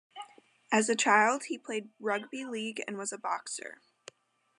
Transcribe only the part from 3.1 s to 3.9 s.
a boxer.